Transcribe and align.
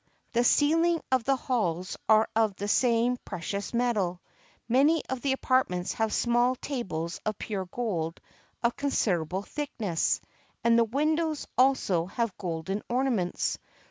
The 0.33 0.43
ceilings 0.43 1.03
of 1.11 1.25
the 1.25 1.35
halls 1.35 1.95
are 2.09 2.27
of 2.35 2.55
the 2.55 2.67
same 2.67 3.17
pre 3.23 3.39
cious 3.39 3.71
metal; 3.71 4.19
many 4.67 5.03
of 5.11 5.21
the 5.21 5.31
apartments 5.31 5.93
have 5.93 6.11
small 6.11 6.55
tables 6.55 7.21
of 7.23 7.37
pure 7.37 7.67
gold 7.67 8.19
of 8.63 8.75
considerable 8.75 9.43
thickness; 9.43 10.19
and 10.63 10.75
the 10.79 10.85
windows 10.85 11.45
also 11.55 12.07
have 12.07 12.35
golden 12.39 12.81
ornaments. 12.89 13.59